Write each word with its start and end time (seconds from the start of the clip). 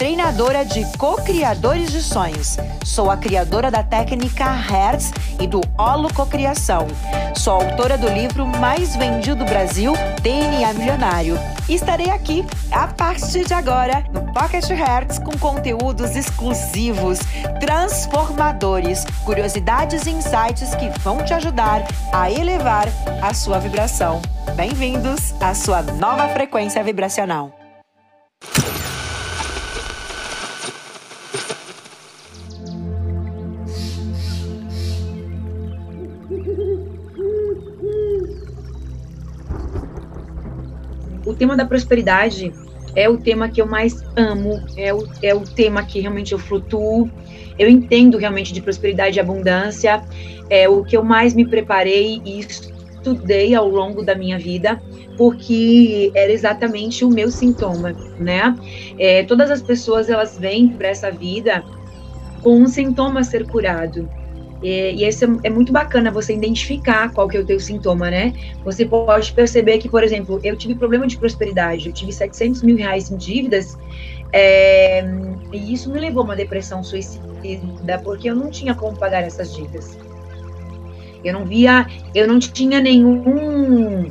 treinadora 0.00 0.64
de 0.64 0.82
co-criadores 0.96 1.92
de 1.92 2.00
sonhos. 2.02 2.56
Sou 2.86 3.10
a 3.10 3.18
criadora 3.18 3.70
da 3.70 3.82
técnica 3.82 4.50
Hertz 4.50 5.12
e 5.38 5.46
do 5.46 5.60
Holo 5.76 6.10
Cocriação. 6.14 6.86
Sou 7.36 7.60
autora 7.60 7.98
do 7.98 8.08
livro 8.08 8.46
mais 8.46 8.96
vendido 8.96 9.36
do 9.36 9.44
Brasil, 9.44 9.92
DNA 10.22 10.72
Milionário. 10.72 11.36
E 11.68 11.74
estarei 11.74 12.08
aqui 12.08 12.46
a 12.72 12.86
partir 12.86 13.44
de 13.44 13.52
agora 13.52 14.02
no 14.10 14.32
Pocket 14.32 14.70
Hertz 14.70 15.18
com 15.18 15.36
conteúdos 15.36 16.16
exclusivos 16.16 17.18
transformadores, 17.60 19.04
curiosidades 19.22 20.06
e 20.06 20.12
insights 20.12 20.74
que 20.76 20.88
vão 21.00 21.22
te 21.22 21.34
ajudar 21.34 21.86
a 22.10 22.30
elevar 22.30 22.88
a 23.20 23.34
sua 23.34 23.58
vibração. 23.58 24.22
Bem-vindos 24.56 25.34
à 25.42 25.54
sua 25.54 25.82
nova 25.82 26.26
frequência 26.30 26.82
vibracional. 26.82 27.59
Tema 41.40 41.56
da 41.56 41.64
prosperidade 41.64 42.52
é 42.94 43.08
o 43.08 43.16
tema 43.16 43.48
que 43.48 43.62
eu 43.62 43.66
mais 43.66 44.04
amo, 44.14 44.62
é 44.76 44.92
o, 44.92 45.08
é 45.22 45.34
o 45.34 45.40
tema 45.40 45.82
que 45.82 45.98
realmente 45.98 46.32
eu 46.32 46.38
flutuo. 46.38 47.10
Eu 47.58 47.66
entendo 47.66 48.18
realmente 48.18 48.52
de 48.52 48.60
prosperidade 48.60 49.16
e 49.16 49.20
abundância, 49.20 50.02
é 50.50 50.68
o 50.68 50.84
que 50.84 50.94
eu 50.94 51.02
mais 51.02 51.32
me 51.32 51.46
preparei 51.46 52.20
e 52.26 52.40
estudei 52.40 53.54
ao 53.54 53.68
longo 53.68 54.04
da 54.04 54.14
minha 54.14 54.38
vida, 54.38 54.80
porque 55.16 56.12
era 56.14 56.30
exatamente 56.30 57.06
o 57.06 57.08
meu 57.08 57.30
sintoma, 57.30 57.92
né? 58.18 58.54
É, 58.98 59.22
todas 59.22 59.50
as 59.50 59.62
pessoas 59.62 60.10
elas 60.10 60.38
vêm 60.38 60.68
para 60.68 60.88
essa 60.88 61.10
vida 61.10 61.64
com 62.42 62.58
um 62.58 62.66
sintoma 62.66 63.20
a 63.20 63.24
ser 63.24 63.46
curado. 63.46 64.08
E, 64.62 64.94
e 64.94 65.04
é, 65.04 65.10
é, 65.42 65.50
muito 65.50 65.72
bacana 65.72 66.10
você 66.10 66.34
identificar 66.34 67.12
qual 67.12 67.28
que 67.28 67.36
é 67.36 67.40
o 67.40 67.46
teu 67.46 67.58
sintoma, 67.58 68.10
né? 68.10 68.32
Você 68.64 68.84
pode 68.84 69.32
perceber 69.32 69.78
que, 69.78 69.88
por 69.88 70.04
exemplo, 70.04 70.38
eu 70.44 70.56
tive 70.56 70.74
problema 70.74 71.06
de 71.06 71.16
prosperidade, 71.16 71.88
eu 71.88 71.92
tive 71.92 72.12
700 72.12 72.62
mil 72.62 72.76
reais 72.76 73.10
em 73.10 73.16
dívidas, 73.16 73.78
é, 74.32 75.02
e 75.52 75.72
isso 75.72 75.90
me 75.90 75.98
levou 75.98 76.22
a 76.22 76.24
uma 76.26 76.36
depressão 76.36 76.84
suicida, 76.84 77.98
porque 78.04 78.28
eu 78.28 78.34
não 78.34 78.50
tinha 78.50 78.74
como 78.74 78.96
pagar 78.96 79.22
essas 79.22 79.54
dívidas. 79.54 79.98
Eu 81.24 81.34
não 81.34 81.44
via, 81.44 81.86
eu 82.14 82.26
não 82.26 82.38
tinha 82.38 82.80
nenhum, 82.80 84.10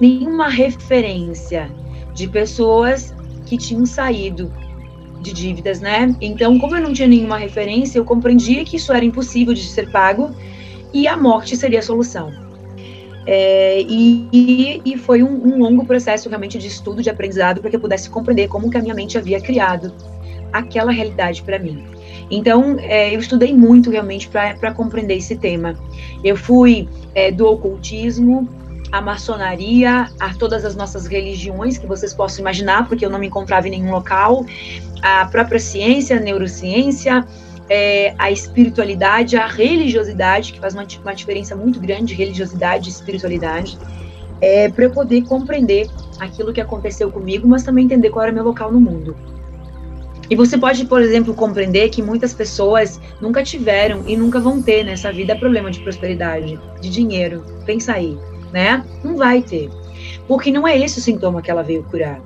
nenhuma 0.00 0.48
referência 0.48 1.70
de 2.12 2.28
pessoas 2.28 3.14
que 3.46 3.56
tinham 3.56 3.84
saído 3.84 4.52
de 5.24 5.32
dívidas, 5.32 5.80
né? 5.80 6.14
Então, 6.20 6.58
como 6.58 6.76
eu 6.76 6.82
não 6.82 6.92
tinha 6.92 7.08
nenhuma 7.08 7.38
referência, 7.38 7.98
eu 7.98 8.04
compreendia 8.04 8.64
que 8.64 8.76
isso 8.76 8.92
era 8.92 9.04
impossível 9.04 9.54
de 9.54 9.64
ser 9.64 9.90
pago 9.90 10.30
e 10.92 11.08
a 11.08 11.16
morte 11.16 11.56
seria 11.56 11.78
a 11.78 11.82
solução. 11.82 12.30
É, 13.26 13.80
e, 13.80 14.82
e, 14.84 14.98
foi 14.98 15.22
um, 15.22 15.46
um, 15.46 15.58
longo 15.58 15.86
processo 15.86 16.28
realmente 16.28 16.58
de 16.58 16.66
estudo, 16.66 17.02
de 17.02 17.08
aprendizado, 17.08 17.62
para 17.62 17.70
que 17.70 17.76
eu 17.76 17.80
pudesse 17.80 18.10
compreender 18.10 18.48
como 18.48 18.70
que 18.70 18.76
a 18.76 18.82
minha 18.82 18.94
mente 18.94 19.16
havia 19.16 19.40
criado 19.40 19.94
aquela 20.52 20.92
realidade 20.92 21.42
para 21.42 21.58
mim. 21.58 21.82
Então, 22.30 22.76
é, 22.80 23.14
eu 23.14 23.20
estudei 23.20 23.54
muito 23.54 23.90
realmente 23.90 24.28
para 24.28 24.74
compreender 24.74 25.16
esse 25.16 25.36
tema. 25.36 25.74
Eu 26.22 26.36
fui 26.36 26.86
é, 27.14 27.30
do 27.30 27.46
ocultismo, 27.46 28.46
a 28.94 29.00
maçonaria, 29.00 30.08
a 30.20 30.32
todas 30.34 30.64
as 30.64 30.76
nossas 30.76 31.04
religiões 31.08 31.76
que 31.76 31.84
vocês 31.84 32.14
possam 32.14 32.42
imaginar, 32.42 32.86
porque 32.86 33.04
eu 33.04 33.10
não 33.10 33.18
me 33.18 33.26
encontrava 33.26 33.66
em 33.66 33.72
nenhum 33.72 33.90
local, 33.90 34.46
a 35.02 35.26
própria 35.26 35.58
ciência, 35.58 36.16
a 36.16 36.20
neurociência, 36.20 37.26
é, 37.68 38.14
a 38.16 38.30
espiritualidade, 38.30 39.36
a 39.36 39.48
religiosidade, 39.48 40.52
que 40.52 40.60
faz 40.60 40.74
uma, 40.74 40.86
uma 41.02 41.12
diferença 41.12 41.56
muito 41.56 41.80
grande, 41.80 42.14
religiosidade 42.14 42.88
e 42.88 42.92
espiritualidade, 42.92 43.76
é, 44.40 44.68
para 44.68 44.84
eu 44.84 44.90
poder 44.92 45.22
compreender 45.22 45.90
aquilo 46.20 46.52
que 46.52 46.60
aconteceu 46.60 47.10
comigo, 47.10 47.48
mas 47.48 47.64
também 47.64 47.86
entender 47.86 48.10
qual 48.10 48.22
era 48.22 48.32
meu 48.32 48.44
local 48.44 48.70
no 48.70 48.80
mundo. 48.80 49.16
E 50.30 50.36
você 50.36 50.56
pode, 50.56 50.84
por 50.86 51.02
exemplo, 51.02 51.34
compreender 51.34 51.88
que 51.88 52.00
muitas 52.00 52.32
pessoas 52.32 53.00
nunca 53.20 53.42
tiveram 53.42 54.04
e 54.06 54.16
nunca 54.16 54.38
vão 54.38 54.62
ter 54.62 54.84
nessa 54.84 55.10
vida 55.10 55.34
problema 55.34 55.68
de 55.68 55.80
prosperidade, 55.80 56.60
de 56.80 56.88
dinheiro. 56.88 57.44
Pensa 57.66 57.94
aí 57.94 58.16
né? 58.54 58.84
Não 59.02 59.16
vai 59.16 59.42
ter. 59.42 59.68
Porque 60.28 60.52
não 60.52 60.66
é 60.66 60.78
esse 60.78 61.00
o 61.00 61.02
sintoma 61.02 61.42
que 61.42 61.50
ela 61.50 61.62
veio 61.62 61.82
curar. 61.82 62.20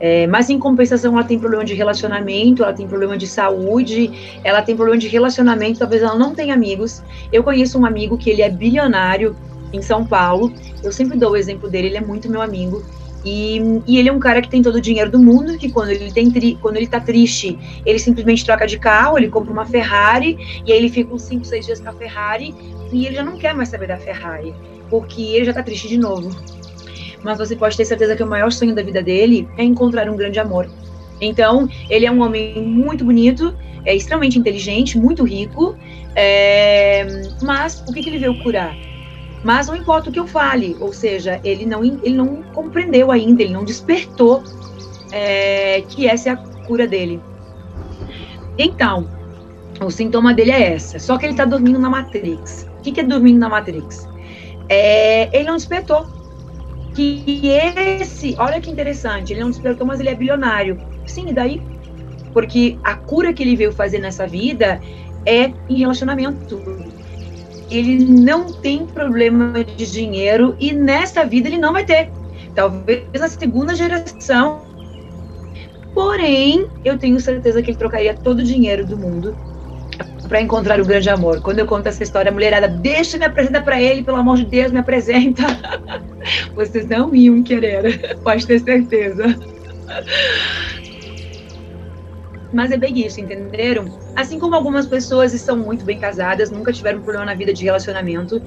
É, 0.00 0.26
mas 0.26 0.48
em 0.48 0.58
compensação, 0.58 1.12
ela 1.12 1.24
tem 1.24 1.38
problema 1.38 1.64
de 1.64 1.74
relacionamento, 1.74 2.62
ela 2.62 2.72
tem 2.72 2.88
problema 2.88 3.16
de 3.16 3.26
saúde, 3.26 4.38
ela 4.42 4.62
tem 4.62 4.74
problema 4.74 4.98
de 4.98 5.06
relacionamento, 5.06 5.78
talvez 5.78 6.02
ela 6.02 6.14
não 6.14 6.34
tenha 6.34 6.54
amigos. 6.54 7.02
Eu 7.30 7.42
conheço 7.42 7.78
um 7.78 7.84
amigo 7.84 8.16
que 8.16 8.30
ele 8.30 8.40
é 8.40 8.48
bilionário 8.48 9.36
em 9.70 9.82
São 9.82 10.04
Paulo. 10.04 10.50
Eu 10.82 10.92
sempre 10.92 11.18
dou 11.18 11.32
o 11.32 11.36
exemplo 11.36 11.68
dele, 11.68 11.88
ele 11.88 11.96
é 11.98 12.00
muito 12.00 12.30
meu 12.30 12.40
amigo. 12.40 12.82
E, 13.24 13.60
e, 13.86 13.98
ele 13.98 14.08
é 14.08 14.12
um 14.12 14.20
cara 14.20 14.40
que 14.40 14.48
tem 14.48 14.62
todo 14.62 14.76
o 14.76 14.80
dinheiro 14.80 15.10
do 15.10 15.18
mundo, 15.18 15.58
que 15.58 15.70
quando 15.70 15.90
ele 15.90 16.12
tem 16.12 16.30
tri, 16.30 16.56
quando 16.62 16.76
ele 16.76 16.86
tá 16.86 17.00
triste, 17.00 17.58
ele 17.84 17.98
simplesmente 17.98 18.44
troca 18.44 18.66
de 18.66 18.78
carro, 18.78 19.18
ele 19.18 19.28
compra 19.28 19.52
uma 19.52 19.66
Ferrari, 19.66 20.62
e 20.64 20.72
aí 20.72 20.78
ele 20.78 20.88
fica 20.88 21.12
uns 21.12 21.22
5, 21.22 21.44
6 21.44 21.66
dias 21.66 21.80
com 21.80 21.88
a 21.88 21.92
Ferrari, 21.92 22.54
e 22.92 23.04
ele 23.04 23.16
já 23.16 23.24
não 23.24 23.36
quer 23.36 23.52
mais 23.52 23.68
saber 23.68 23.88
da 23.88 23.96
Ferrari 23.96 24.54
porque 24.88 25.22
ele 25.22 25.44
já 25.44 25.52
tá 25.52 25.62
triste 25.62 25.88
de 25.88 25.98
novo. 25.98 26.30
Mas 27.22 27.38
você 27.38 27.56
pode 27.56 27.76
ter 27.76 27.84
certeza 27.84 28.14
que 28.14 28.22
o 28.22 28.26
maior 28.26 28.52
sonho 28.52 28.74
da 28.74 28.82
vida 28.82 29.02
dele 29.02 29.48
é 29.56 29.64
encontrar 29.64 30.08
um 30.08 30.16
grande 30.16 30.38
amor. 30.38 30.68
Então, 31.20 31.68
ele 31.88 32.06
é 32.06 32.10
um 32.10 32.22
homem 32.22 32.62
muito 32.62 33.04
bonito, 33.04 33.56
é 33.84 33.94
extremamente 33.94 34.38
inteligente, 34.38 34.98
muito 34.98 35.24
rico, 35.24 35.76
é... 36.14 37.22
mas 37.42 37.82
o 37.88 37.92
que, 37.92 38.02
que 38.02 38.10
ele 38.10 38.18
veio 38.18 38.42
curar? 38.42 38.76
Mas 39.42 39.68
não 39.68 39.76
importa 39.76 40.10
o 40.10 40.12
que 40.12 40.18
eu 40.18 40.26
fale, 40.26 40.76
ou 40.80 40.92
seja, 40.92 41.40
ele 41.44 41.64
não, 41.64 41.84
ele 41.84 42.16
não 42.16 42.42
compreendeu 42.52 43.12
ainda, 43.12 43.42
ele 43.42 43.52
não 43.52 43.64
despertou 43.64 44.42
é, 45.12 45.82
que 45.88 46.06
essa 46.06 46.30
é 46.30 46.32
a 46.32 46.36
cura 46.36 46.86
dele. 46.86 47.20
Então, 48.58 49.08
o 49.80 49.90
sintoma 49.90 50.34
dele 50.34 50.50
é 50.50 50.72
essa, 50.72 50.98
só 50.98 51.16
que 51.16 51.26
ele 51.26 51.32
está 51.32 51.44
dormindo 51.44 51.78
na 51.78 51.88
Matrix. 51.88 52.66
O 52.78 52.82
que, 52.82 52.92
que 52.92 53.00
é 53.00 53.04
dormindo 53.04 53.38
na 53.38 53.48
Matrix? 53.48 54.08
É, 54.68 55.28
ele 55.36 55.44
não 55.44 55.56
despertou. 55.56 56.06
Que 56.94 57.48
esse, 58.00 58.34
olha 58.38 58.60
que 58.60 58.70
interessante, 58.70 59.32
ele 59.32 59.40
não 59.40 59.50
despertou, 59.50 59.86
mas 59.86 60.00
ele 60.00 60.08
é 60.08 60.14
bilionário. 60.14 60.78
Sim, 61.04 61.28
e 61.28 61.32
daí? 61.32 61.62
Porque 62.32 62.78
a 62.82 62.94
cura 62.94 63.32
que 63.32 63.42
ele 63.42 63.56
veio 63.56 63.72
fazer 63.72 63.98
nessa 63.98 64.26
vida 64.26 64.80
é 65.26 65.52
em 65.68 65.78
relacionamento. 65.78 66.62
Ele 67.70 67.98
não 67.98 68.46
tem 68.52 68.86
problema 68.86 69.62
de 69.64 69.90
dinheiro 69.90 70.56
e 70.58 70.72
nessa 70.72 71.24
vida 71.24 71.48
ele 71.48 71.58
não 71.58 71.72
vai 71.72 71.84
ter. 71.84 72.10
Talvez 72.54 73.04
na 73.18 73.28
segunda 73.28 73.74
geração. 73.74 74.62
Porém, 75.92 76.66
eu 76.84 76.98
tenho 76.98 77.18
certeza 77.20 77.62
que 77.62 77.70
ele 77.70 77.78
trocaria 77.78 78.14
todo 78.14 78.38
o 78.38 78.42
dinheiro 78.42 78.86
do 78.86 78.96
mundo 78.96 79.36
para 80.26 80.40
encontrar 80.40 80.80
o 80.80 80.84
grande 80.84 81.08
amor. 81.08 81.40
Quando 81.40 81.58
eu 81.58 81.66
conto 81.66 81.88
essa 81.88 82.02
história, 82.02 82.30
a 82.30 82.32
mulherada, 82.32 82.68
deixa 82.68 83.18
me 83.18 83.24
apresentar 83.24 83.62
para 83.62 83.80
ele, 83.80 84.02
pelo 84.02 84.16
amor 84.16 84.36
de 84.36 84.46
Deus, 84.46 84.72
me 84.72 84.78
apresenta. 84.78 85.42
Vocês 86.54 86.86
não 86.86 87.14
iam 87.14 87.42
querer, 87.42 88.16
pode 88.24 88.46
ter 88.46 88.60
certeza. 88.60 89.36
Mas 92.52 92.70
é 92.70 92.76
bem 92.76 93.06
isso, 93.06 93.20
entenderam? 93.20 93.98
Assim 94.14 94.38
como 94.38 94.54
algumas 94.54 94.86
pessoas 94.86 95.34
estão 95.34 95.56
muito 95.56 95.84
bem 95.84 95.98
casadas, 95.98 96.50
nunca 96.50 96.72
tiveram 96.72 97.00
problema 97.00 97.26
na 97.26 97.34
vida 97.34 97.52
de 97.52 97.64
relacionamento, 97.64 98.40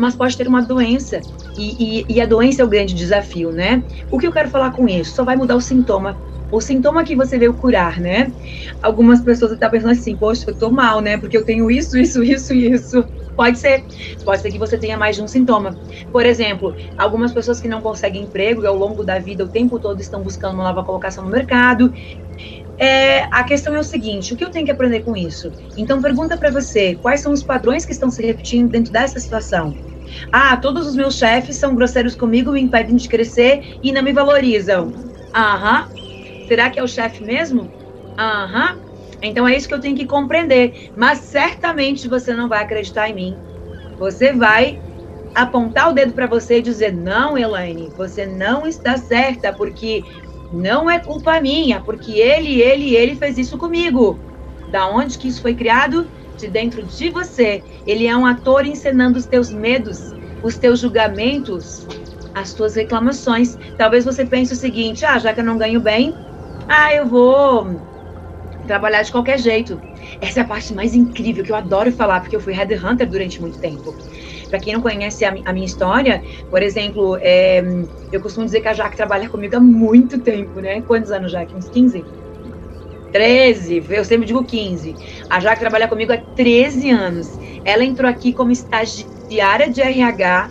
mas 0.00 0.16
pode 0.16 0.36
ter 0.36 0.48
uma 0.48 0.62
doença. 0.62 1.20
E, 1.56 2.00
e, 2.00 2.06
e, 2.08 2.20
a 2.20 2.26
doença 2.26 2.62
é 2.62 2.64
o 2.64 2.68
grande 2.68 2.94
desafio, 2.94 3.52
né? 3.52 3.82
O 4.10 4.18
que 4.18 4.26
eu 4.26 4.32
quero 4.32 4.48
falar 4.48 4.72
com 4.72 4.88
isso? 4.88 5.14
Só 5.14 5.24
vai 5.24 5.36
mudar 5.36 5.56
o 5.56 5.60
sintoma 5.60 6.16
o 6.50 6.60
sintoma 6.60 7.04
que 7.04 7.14
você 7.14 7.38
veio 7.38 7.54
curar, 7.54 8.00
né? 8.00 8.32
Algumas 8.82 9.20
pessoas 9.20 9.52
estão 9.52 9.70
pensando 9.70 9.92
assim, 9.92 10.16
poxa, 10.16 10.50
eu 10.50 10.58
tô 10.58 10.70
mal, 10.70 11.00
né? 11.00 11.16
Porque 11.16 11.36
eu 11.36 11.44
tenho 11.44 11.70
isso, 11.70 11.96
isso, 11.96 12.22
isso 12.24 12.52
isso. 12.52 13.04
Pode 13.36 13.58
ser. 13.58 13.84
Pode 14.24 14.42
ser 14.42 14.50
que 14.50 14.58
você 14.58 14.76
tenha 14.76 14.98
mais 14.98 15.16
de 15.16 15.22
um 15.22 15.28
sintoma. 15.28 15.78
Por 16.12 16.26
exemplo, 16.26 16.74
algumas 16.98 17.32
pessoas 17.32 17.60
que 17.60 17.68
não 17.68 17.80
conseguem 17.80 18.24
emprego 18.24 18.62
e 18.62 18.66
ao 18.66 18.76
longo 18.76 19.04
da 19.04 19.18
vida, 19.18 19.44
o 19.44 19.48
tempo 19.48 19.78
todo, 19.78 20.00
estão 20.00 20.22
buscando 20.22 20.54
uma 20.54 20.64
nova 20.64 20.84
colocação 20.84 21.24
no 21.24 21.30
mercado. 21.30 21.92
É, 22.76 23.24
a 23.30 23.44
questão 23.44 23.74
é 23.74 23.78
o 23.78 23.84
seguinte: 23.84 24.34
o 24.34 24.36
que 24.36 24.44
eu 24.44 24.50
tenho 24.50 24.66
que 24.66 24.72
aprender 24.72 25.00
com 25.00 25.16
isso? 25.16 25.52
Então, 25.76 26.02
pergunta 26.02 26.36
para 26.36 26.50
você: 26.50 26.96
quais 26.96 27.20
são 27.20 27.32
os 27.32 27.42
padrões 27.42 27.86
que 27.86 27.92
estão 27.92 28.10
se 28.10 28.22
repetindo 28.22 28.70
dentro 28.70 28.92
dessa 28.92 29.20
situação? 29.20 29.78
Ah, 30.32 30.56
todos 30.56 30.86
os 30.86 30.94
meus 30.96 31.16
chefes 31.16 31.56
são 31.56 31.74
grosseiros 31.74 32.14
comigo, 32.14 32.52
me 32.52 32.60
impedem 32.60 32.96
de 32.96 33.08
crescer 33.08 33.60
e 33.82 33.92
não 33.92 34.02
me 34.02 34.12
valorizam. 34.12 34.92
Aham. 35.34 35.88
Será 36.46 36.70
que 36.70 36.78
é 36.80 36.82
o 36.82 36.88
chefe 36.88 37.22
mesmo? 37.24 37.70
Aham. 38.18 38.78
Então 39.22 39.46
é 39.46 39.56
isso 39.56 39.68
que 39.68 39.74
eu 39.74 39.80
tenho 39.80 39.96
que 39.96 40.06
compreender. 40.06 40.72
Mas 40.94 41.20
certamente 41.20 42.08
você 42.08 42.34
não 42.34 42.48
vai 42.48 42.62
acreditar 42.62 43.08
em 43.08 43.14
mim. 43.14 43.38
Você 43.98 44.32
vai 44.32 44.80
apontar 45.34 45.88
o 45.90 45.92
dedo 45.92 46.12
para 46.12 46.26
você 46.26 46.58
e 46.58 46.62
dizer: 46.62 46.92
não, 46.92 47.36
Elaine, 47.36 47.92
você 47.96 48.26
não 48.26 48.66
está 48.66 48.96
certa, 48.96 49.52
porque 49.52 50.04
não 50.50 50.90
é 50.90 50.98
culpa 50.98 51.40
minha, 51.40 51.80
porque 51.80 52.12
ele, 52.12 52.60
ele, 52.60 52.96
ele 52.96 53.14
fez 53.14 53.38
isso 53.38 53.56
comigo. 53.58 54.20
Da 54.66 54.88
onde 54.88 55.18
que 55.18 55.28
isso 55.28 55.40
foi 55.40 55.54
criado? 55.54 56.10
De 56.40 56.48
dentro 56.48 56.82
de 56.82 57.10
você. 57.10 57.62
Ele 57.86 58.06
é 58.06 58.16
um 58.16 58.24
ator 58.24 58.64
encenando 58.64 59.18
os 59.18 59.26
teus 59.26 59.50
medos, 59.50 59.98
os 60.42 60.56
teus 60.56 60.80
julgamentos, 60.80 61.86
as 62.34 62.54
tuas 62.54 62.74
reclamações. 62.74 63.58
Talvez 63.76 64.06
você 64.06 64.24
pense 64.24 64.54
o 64.54 64.56
seguinte: 64.56 65.04
ah, 65.04 65.18
já 65.18 65.34
que 65.34 65.40
eu 65.40 65.44
não 65.44 65.58
ganho 65.58 65.80
bem, 65.80 66.14
ah, 66.66 66.94
eu 66.94 67.06
vou 67.06 67.78
trabalhar 68.66 69.02
de 69.02 69.12
qualquer 69.12 69.38
jeito. 69.38 69.78
Essa 70.20 70.40
é 70.40 70.42
a 70.42 70.46
parte 70.46 70.72
mais 70.72 70.94
incrível 70.94 71.44
que 71.44 71.52
eu 71.52 71.56
adoro 71.56 71.92
falar, 71.92 72.20
porque 72.20 72.36
eu 72.36 72.40
fui 72.40 72.54
headhunter 72.54 73.06
durante 73.06 73.40
muito 73.40 73.58
tempo. 73.58 73.94
Para 74.48 74.60
quem 74.60 74.72
não 74.72 74.80
conhece 74.80 75.24
a, 75.24 75.52
minha 75.52 75.66
história, 75.66 76.22
por 76.48 76.62
exemplo, 76.62 77.18
é, 77.20 77.62
eu 78.10 78.20
costumo 78.20 78.46
dizer 78.46 78.60
que 78.60 78.68
a 78.68 78.72
Jaque 78.72 78.96
trabalha 78.96 79.28
comigo 79.28 79.56
há 79.56 79.60
muito 79.60 80.20
tempo, 80.20 80.60
né? 80.60 80.80
Quantos 80.82 81.10
anos, 81.10 81.32
Jaque? 81.32 81.54
Uns 81.54 81.68
15? 81.68 82.04
13, 83.12 83.84
eu 83.90 84.04
sempre 84.04 84.26
digo 84.26 84.44
15. 84.44 84.96
A 85.28 85.40
Jaque 85.40 85.60
trabalha 85.60 85.88
comigo 85.88 86.12
há 86.12 86.18
13 86.18 86.90
anos. 86.90 87.38
Ela 87.64 87.84
entrou 87.84 88.08
aqui 88.08 88.32
como 88.32 88.50
estagiária 88.50 89.70
de 89.70 89.80
RH 89.80 90.50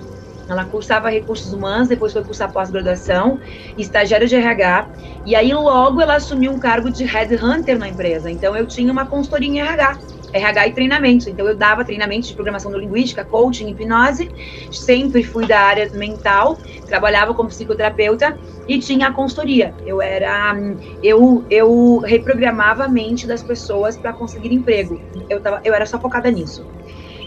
ela 0.50 0.66
cursava 0.66 1.12
recursos 1.12 1.54
humanos, 1.54 1.88
depois 1.88 2.12
foi 2.12 2.24
cursar 2.24 2.52
pós-graduação, 2.52 3.40
estagiária 3.78 4.26
de 4.26 4.36
RH, 4.36 4.90
e 5.24 5.36
aí 5.36 5.54
logo 5.54 6.02
ela 6.02 6.16
assumiu 6.16 6.52
um 6.52 6.58
cargo 6.58 6.90
de 6.90 7.06
headhunter 7.06 7.78
na 7.78 7.88
empresa. 7.88 8.32
Então 8.32 8.58
eu 8.58 8.66
tinha 8.66 8.92
uma 8.92 9.06
consultoria 9.06 9.48
em 9.48 9.60
RH. 9.60 10.00
RH 10.34 10.68
e 10.68 10.74
treinamento. 10.74 11.30
Então, 11.30 11.48
eu 11.48 11.56
dava 11.56 11.84
treinamento 11.84 12.28
de 12.28 12.34
programação 12.34 12.72
linguística, 12.78 13.24
coaching, 13.24 13.70
hipnose. 13.70 14.30
Sempre 14.72 15.24
fui 15.24 15.46
da 15.46 15.60
área 15.60 15.90
mental, 15.94 16.58
trabalhava 16.88 17.34
como 17.34 17.50
psicoterapeuta 17.50 18.38
e 18.68 18.80
tinha 18.80 19.08
a 19.08 19.14
consultoria. 19.14 19.74
Eu 19.86 20.02
era. 20.02 20.56
Eu, 21.02 21.46
eu 21.50 22.00
reprogramava 22.00 22.86
a 22.86 22.90
mente 22.90 23.28
das 23.28 23.42
pessoas 23.44 23.98
para 23.98 24.14
conseguir 24.14 24.54
emprego. 24.54 25.00
Eu, 25.30 25.42
tava, 25.42 25.62
eu 25.64 25.74
era 25.74 25.86
só 25.86 26.00
focada 26.00 26.30
nisso. 26.30 26.64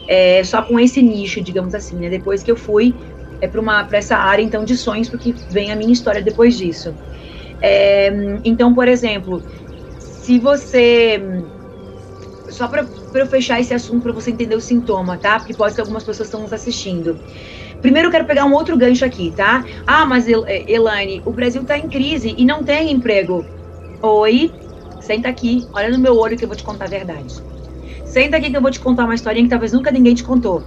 É, 0.08 0.42
só 0.44 0.62
com 0.62 0.78
esse 0.78 1.02
nicho, 1.02 1.40
digamos 1.40 1.74
assim, 1.74 1.96
né? 1.96 2.08
Depois 2.08 2.42
que 2.42 2.50
eu 2.50 2.56
fui 2.56 2.94
é, 3.40 3.48
para 3.48 3.98
essa 3.98 4.16
área, 4.16 4.42
então, 4.42 4.64
de 4.64 4.76
sonhos, 4.76 5.08
porque 5.08 5.34
vem 5.50 5.72
a 5.72 5.76
minha 5.76 5.92
história 5.92 6.22
depois 6.22 6.56
disso. 6.56 6.94
É, 7.60 8.10
então, 8.44 8.74
por 8.74 8.88
exemplo, 8.88 9.42
se 9.98 10.38
você 10.38 11.20
só 12.52 12.68
para 12.68 12.88
eu 13.14 13.26
fechar 13.26 13.60
esse 13.60 13.74
assunto 13.74 14.02
para 14.02 14.12
você 14.12 14.30
entender 14.30 14.54
o 14.54 14.60
sintoma, 14.60 15.18
tá? 15.18 15.38
Porque 15.38 15.54
pode 15.54 15.74
ser 15.74 15.80
algumas 15.80 16.04
pessoas 16.04 16.28
estão 16.28 16.42
nos 16.42 16.52
assistindo. 16.52 17.20
Primeiro 17.80 18.08
eu 18.08 18.12
quero 18.12 18.26
pegar 18.26 18.44
um 18.44 18.52
outro 18.52 18.76
gancho 18.76 19.04
aqui, 19.04 19.32
tá? 19.32 19.64
Ah, 19.86 20.06
mas 20.06 20.28
eh, 20.28 20.64
Elaine, 20.68 21.22
o 21.24 21.32
Brasil 21.32 21.64
tá 21.64 21.76
em 21.76 21.88
crise 21.88 22.34
e 22.36 22.44
não 22.44 22.62
tem 22.62 22.92
emprego. 22.92 23.46
Oi, 24.02 24.52
senta 25.00 25.28
aqui, 25.28 25.68
olha 25.74 25.90
no 25.90 25.98
meu 25.98 26.16
olho 26.16 26.36
que 26.36 26.44
eu 26.44 26.48
vou 26.48 26.56
te 26.56 26.64
contar 26.64 26.84
a 26.84 26.88
verdade. 26.88 27.34
Senta 28.04 28.36
aqui 28.36 28.50
que 28.50 28.56
eu 28.56 28.62
vou 28.62 28.70
te 28.70 28.80
contar 28.80 29.04
uma 29.04 29.14
historinha 29.14 29.44
que 29.44 29.50
talvez 29.50 29.72
nunca 29.72 29.90
ninguém 29.90 30.14
te 30.14 30.22
contou. 30.22 30.64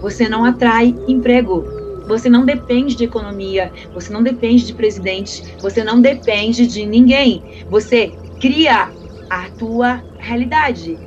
Você 0.00 0.28
não 0.28 0.44
atrai 0.44 0.94
emprego. 1.06 1.64
Você 2.06 2.30
não 2.30 2.46
depende 2.46 2.96
de 2.96 3.04
economia, 3.04 3.70
você 3.92 4.10
não 4.10 4.22
depende 4.22 4.64
de 4.64 4.72
presidente, 4.72 5.58
você 5.60 5.84
não 5.84 6.00
depende 6.00 6.66
de 6.66 6.86
ninguém. 6.86 7.44
Você 7.68 8.14
cria 8.40 8.94
a 9.28 9.50
tua 9.50 10.02
realidade 10.18 10.98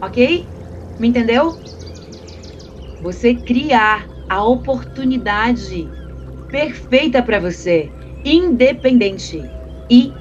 ok? 0.00 0.48
Me 0.98 1.08
entendeu? 1.08 1.58
Você 3.00 3.34
criar 3.34 4.10
a 4.28 4.44
oportunidade 4.44 5.88
perfeita 6.50 7.22
para 7.22 7.38
você, 7.38 7.90
independente 8.24 9.50
e 9.90 10.12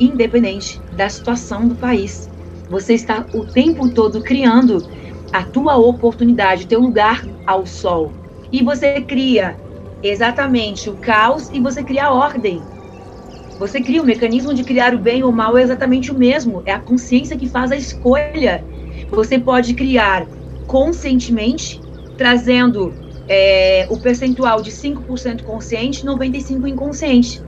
independente 0.00 0.80
da 0.92 1.08
situação 1.08 1.68
do 1.68 1.76
país. 1.76 2.28
Você 2.68 2.94
está 2.94 3.28
o 3.32 3.44
tempo 3.44 3.88
todo 3.90 4.22
criando 4.22 4.86
a 5.32 5.44
tua 5.44 5.76
oportunidade, 5.76 6.64
o 6.64 6.68
teu 6.68 6.80
lugar 6.80 7.26
ao 7.46 7.64
sol. 7.64 8.12
E 8.50 8.62
você 8.62 9.00
cria 9.02 9.56
exatamente 10.02 10.90
o 10.90 10.96
caos 10.96 11.48
e 11.50 11.60
você 11.60 11.82
cria 11.82 12.06
a 12.06 12.12
ordem. 12.12 12.60
Você 13.58 13.80
cria 13.80 14.02
o 14.02 14.06
mecanismo 14.06 14.52
de 14.52 14.64
criar 14.64 14.94
o 14.94 14.98
bem 14.98 15.22
ou 15.22 15.30
o 15.30 15.32
mal 15.34 15.56
é 15.56 15.62
exatamente 15.62 16.10
o 16.10 16.18
mesmo. 16.18 16.62
É 16.66 16.72
a 16.72 16.78
consciência 16.78 17.38
que 17.38 17.48
faz 17.48 17.72
a 17.72 17.76
escolha 17.76 18.64
você 19.10 19.38
pode 19.38 19.74
criar 19.74 20.26
conscientemente, 20.66 21.80
trazendo 22.16 22.94
é, 23.28 23.86
o 23.90 23.98
percentual 23.98 24.60
de 24.60 24.70
5% 24.70 25.42
consciente 25.42 26.04
e 26.04 26.08
95% 26.08 26.68
inconsciente. 26.68 27.42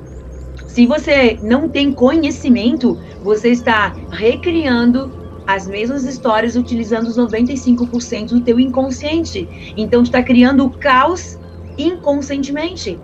Se 0.66 0.86
você 0.86 1.38
não 1.42 1.68
tem 1.68 1.92
conhecimento, 1.92 2.98
você 3.22 3.50
está 3.50 3.94
recriando 4.10 5.12
as 5.46 5.66
mesmas 5.66 6.04
histórias 6.04 6.56
utilizando 6.56 7.06
os 7.06 7.16
95% 7.16 8.28
do 8.28 8.40
teu 8.42 8.60
inconsciente. 8.60 9.48
Então, 9.76 10.02
está 10.02 10.22
criando 10.22 10.66
o 10.66 10.70
caos 10.70 11.38
inconscientemente. 11.76 12.98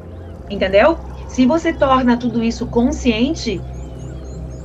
Entendeu? 0.51 0.99
Se 1.27 1.47
você 1.47 1.73
torna 1.73 2.17
tudo 2.17 2.45
isso 2.45 2.67
consciente, 2.67 3.61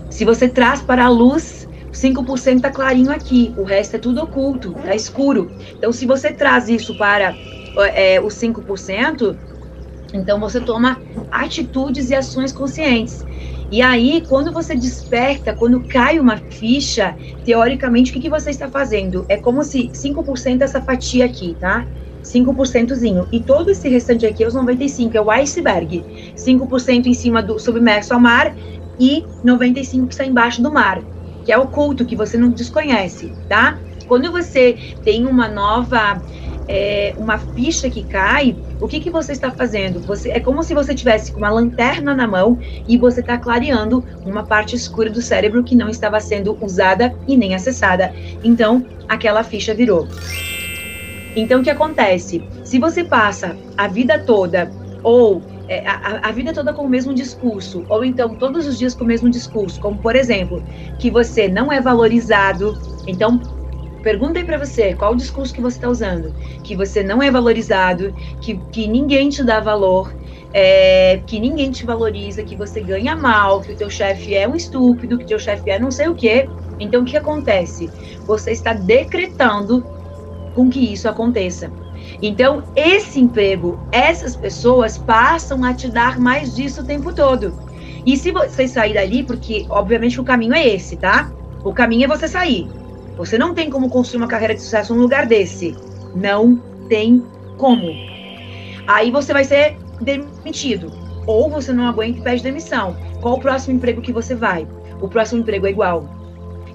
se 0.09 0.25
você 0.25 0.49
traz 0.49 0.81
para 0.81 1.05
a 1.05 1.09
luz 1.09 1.58
5% 1.91 2.61
tá 2.61 2.69
clarinho 2.69 3.11
aqui, 3.11 3.53
o 3.57 3.63
resto 3.63 3.95
é 3.95 3.99
tudo 3.99 4.21
oculto, 4.21 4.73
tá 4.73 4.95
escuro. 4.95 5.51
Então, 5.77 5.91
se 5.91 6.05
você 6.05 6.31
traz 6.31 6.69
isso 6.69 6.97
para 6.97 7.35
é, 7.93 8.21
os 8.21 8.33
5%, 8.35 9.35
então 10.13 10.39
você 10.39 10.59
toma 10.59 11.01
atitudes 11.31 12.09
e 12.09 12.15
ações 12.15 12.51
conscientes. 12.51 13.25
E 13.71 13.81
aí, 13.81 14.23
quando 14.27 14.51
você 14.51 14.75
desperta, 14.75 15.53
quando 15.53 15.81
cai 15.81 16.19
uma 16.19 16.37
ficha, 16.37 17.15
teoricamente, 17.45 18.09
o 18.09 18.13
que, 18.13 18.21
que 18.21 18.29
você 18.29 18.49
está 18.49 18.67
fazendo? 18.67 19.25
É 19.29 19.37
como 19.37 19.63
se 19.63 19.89
5% 19.89 20.57
dessa 20.57 20.81
fatia 20.81 21.25
aqui, 21.25 21.55
tá? 21.59 21.85
5%zinho. 22.23 23.27
E 23.31 23.39
todo 23.39 23.69
esse 23.69 23.87
restante 23.87 24.25
aqui, 24.25 24.43
os 24.45 24.55
95%, 24.55 25.13
é 25.13 25.21
o 25.21 25.29
iceberg. 25.29 26.33
5% 26.35 27.05
em 27.05 27.13
cima 27.13 27.43
do 27.43 27.59
submerso 27.59 28.13
ao 28.13 28.19
mar 28.19 28.55
e 28.99 29.23
95% 29.45 30.07
que 30.07 30.13
está 30.13 30.25
embaixo 30.25 30.61
do 30.61 30.71
mar 30.71 31.01
que 31.49 31.53
é 31.53 31.57
oculto, 31.57 32.05
que 32.05 32.15
você 32.15 32.37
não 32.37 32.51
desconhece, 32.51 33.33
tá? 33.47 33.79
Quando 34.07 34.31
você 34.31 34.77
tem 35.03 35.25
uma 35.25 35.47
nova, 35.47 36.21
é, 36.67 37.15
uma 37.17 37.39
ficha 37.39 37.89
que 37.89 38.03
cai, 38.03 38.55
o 38.79 38.87
que, 38.87 38.99
que 38.99 39.09
você 39.09 39.31
está 39.31 39.49
fazendo? 39.49 39.99
Você 40.01 40.29
É 40.29 40.39
como 40.39 40.61
se 40.61 40.75
você 40.75 40.93
tivesse 40.93 41.31
com 41.31 41.39
uma 41.39 41.49
lanterna 41.49 42.13
na 42.13 42.27
mão 42.27 42.59
e 42.87 42.99
você 42.99 43.21
está 43.21 43.35
clareando 43.35 44.05
uma 44.23 44.43
parte 44.43 44.75
escura 44.75 45.09
do 45.09 45.23
cérebro 45.23 45.63
que 45.63 45.73
não 45.73 45.89
estava 45.89 46.19
sendo 46.19 46.55
usada 46.61 47.15
e 47.27 47.35
nem 47.35 47.55
acessada. 47.55 48.13
Então, 48.43 48.85
aquela 49.07 49.43
ficha 49.43 49.73
virou. 49.73 50.07
Então, 51.35 51.61
o 51.61 51.63
que 51.63 51.71
acontece? 51.71 52.43
Se 52.63 52.77
você 52.77 53.03
passa 53.03 53.57
a 53.75 53.87
vida 53.87 54.19
toda 54.19 54.71
ou 55.01 55.41
é, 55.69 55.87
a, 55.87 56.27
a, 56.27 56.31
vida 56.31 56.51
toda 56.51 56.73
com 56.73 56.83
o 56.83 56.89
mesmo 56.89 57.13
discurso, 57.13 57.85
ou 57.87 58.03
então 58.03 58.33
todos 58.33 58.65
os 58.65 58.77
dias 58.77 58.95
com 58.95 59.03
o 59.03 59.07
mesmo 59.07 59.29
discurso, 59.29 59.79
como 59.79 59.99
por 59.99 60.15
exemplo, 60.15 60.63
que 60.97 61.11
você 61.11 61.47
não 61.47 61.71
é 61.71 61.79
valorizado. 61.79 62.75
Então, 63.05 63.39
perguntem 64.01 64.43
para 64.43 64.57
você 64.57 64.95
qual 64.95 65.13
o 65.13 65.15
discurso 65.15 65.53
que 65.53 65.61
você 65.61 65.77
está 65.77 65.87
usando, 65.87 66.33
que 66.63 66.75
você 66.75 67.03
não 67.03 67.21
é 67.21 67.29
valorizado, 67.29 68.11
que, 68.41 68.57
que 68.71 68.87
ninguém 68.87 69.29
te 69.29 69.43
dá 69.43 69.59
valor, 69.59 70.11
é, 70.53 71.21
que 71.27 71.39
ninguém 71.39 71.69
te 71.69 71.85
valoriza, 71.85 72.43
que 72.43 72.55
você 72.55 72.81
ganha 72.81 73.15
mal, 73.15 73.61
que 73.61 73.71
o 73.71 73.75
teu 73.75 73.91
chefe 73.91 74.33
é 74.33 74.47
um 74.47 74.55
estúpido, 74.55 75.19
que 75.19 75.25
o 75.25 75.27
teu 75.27 75.39
chefe 75.39 75.69
é 75.69 75.77
não 75.77 75.91
sei 75.91 76.07
o 76.07 76.15
quê. 76.15 76.49
Então, 76.79 77.03
o 77.03 77.05
que 77.05 77.15
acontece? 77.15 77.91
Você 78.25 78.51
está 78.51 78.73
decretando 78.73 79.85
com 80.53 80.69
que 80.69 80.79
isso 80.79 81.07
aconteça. 81.07 81.71
Então, 82.21 82.63
esse 82.75 83.19
emprego, 83.19 83.79
essas 83.91 84.35
pessoas 84.35 84.97
passam 84.97 85.63
a 85.63 85.73
te 85.73 85.89
dar 85.89 86.19
mais 86.19 86.55
disso 86.55 86.81
o 86.81 86.85
tempo 86.85 87.13
todo. 87.13 87.53
E 88.05 88.17
se 88.17 88.31
você 88.31 88.67
sair 88.67 88.93
dali, 88.93 89.23
porque 89.23 89.65
obviamente 89.69 90.19
o 90.19 90.23
caminho 90.23 90.53
é 90.53 90.67
esse, 90.67 90.97
tá? 90.97 91.31
O 91.63 91.73
caminho 91.73 92.05
é 92.05 92.07
você 92.07 92.27
sair. 92.27 92.67
Você 93.17 93.37
não 93.37 93.53
tem 93.53 93.69
como 93.69 93.89
construir 93.89 94.21
uma 94.21 94.27
carreira 94.27 94.55
de 94.55 94.61
sucesso 94.61 94.95
num 94.95 95.01
lugar 95.01 95.25
desse. 95.25 95.75
Não 96.15 96.55
tem 96.87 97.23
como. 97.57 97.89
Aí 98.87 99.11
você 99.11 99.33
vai 99.33 99.43
ser 99.43 99.77
demitido. 100.01 100.91
Ou 101.27 101.49
você 101.49 101.71
não 101.73 101.87
aguenta 101.87 102.19
e 102.19 102.21
pede 102.21 102.41
demissão. 102.41 102.95
Qual 103.21 103.35
o 103.35 103.39
próximo 103.39 103.75
emprego 103.75 104.01
que 104.01 104.13
você 104.13 104.33
vai? 104.33 104.65
O 105.01 105.07
próximo 105.07 105.41
emprego 105.41 105.67
é 105.67 105.69
igual. 105.69 106.09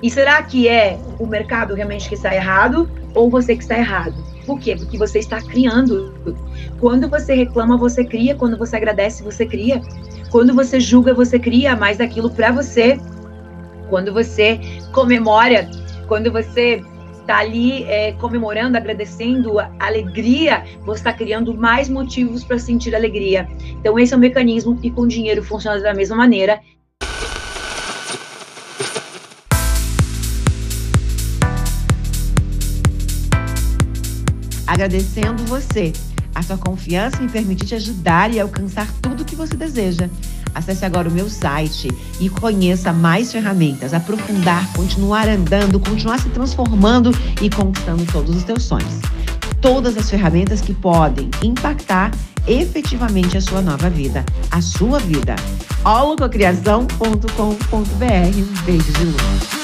E 0.02 0.10
será 0.10 0.42
que 0.42 0.68
é 0.68 0.98
o 1.18 1.26
mercado 1.26 1.74
realmente 1.74 2.08
que 2.08 2.14
está 2.14 2.34
errado 2.34 2.88
ou 3.14 3.30
você 3.30 3.56
que 3.56 3.62
está 3.62 3.78
errado? 3.78 4.14
Por 4.44 4.58
quê? 4.58 4.76
Porque 4.76 4.98
você 4.98 5.18
está 5.18 5.40
criando. 5.40 6.14
Quando 6.78 7.08
você 7.08 7.34
reclama, 7.34 7.76
você 7.76 8.04
cria. 8.04 8.34
Quando 8.34 8.58
você 8.58 8.76
agradece, 8.76 9.22
você 9.22 9.46
cria. 9.46 9.80
Quando 10.30 10.54
você 10.54 10.80
julga, 10.80 11.14
você 11.14 11.38
cria 11.38 11.76
mais 11.76 11.98
daquilo 11.98 12.30
para 12.30 12.50
você. 12.50 12.98
Quando 13.88 14.12
você 14.12 14.60
comemora, 14.92 15.70
quando 16.08 16.30
você 16.30 16.82
está 17.20 17.38
ali 17.38 17.84
é, 17.84 18.12
comemorando, 18.12 18.76
agradecendo 18.76 19.58
a 19.58 19.70
alegria, 19.78 20.62
você 20.84 21.00
está 21.00 21.12
criando 21.12 21.54
mais 21.54 21.88
motivos 21.88 22.44
para 22.44 22.58
sentir 22.58 22.94
alegria. 22.94 23.48
Então, 23.80 23.98
esse 23.98 24.12
é 24.12 24.16
o 24.16 24.20
mecanismo 24.20 24.78
e 24.82 24.90
com 24.90 25.06
dinheiro 25.06 25.42
funciona 25.42 25.80
da 25.80 25.94
mesma 25.94 26.16
maneira. 26.16 26.60
Agradecendo 34.74 35.44
você. 35.44 35.92
A 36.34 36.42
sua 36.42 36.58
confiança 36.58 37.22
me 37.22 37.28
permite 37.28 37.64
te 37.64 37.76
ajudar 37.76 38.34
e 38.34 38.40
alcançar 38.40 38.88
tudo 39.00 39.22
o 39.22 39.24
que 39.24 39.36
você 39.36 39.54
deseja. 39.56 40.10
Acesse 40.52 40.84
agora 40.84 41.08
o 41.08 41.12
meu 41.12 41.30
site 41.30 41.86
e 42.18 42.28
conheça 42.28 42.92
mais 42.92 43.30
ferramentas, 43.30 43.94
aprofundar, 43.94 44.66
continuar 44.72 45.28
andando, 45.28 45.78
continuar 45.78 46.18
se 46.18 46.28
transformando 46.30 47.12
e 47.40 47.48
conquistando 47.48 48.04
todos 48.10 48.34
os 48.34 48.42
teus 48.42 48.64
sonhos. 48.64 48.98
Todas 49.60 49.96
as 49.96 50.10
ferramentas 50.10 50.60
que 50.60 50.74
podem 50.74 51.30
impactar 51.40 52.10
efetivamente 52.44 53.36
a 53.36 53.40
sua 53.40 53.62
nova 53.62 53.88
vida, 53.88 54.24
a 54.50 54.60
sua 54.60 54.98
vida. 54.98 55.36
holococriação.com.br. 55.84 57.28
Um 57.76 58.64
beijo 58.64 58.92
de 58.92 59.04
luz. 59.04 59.63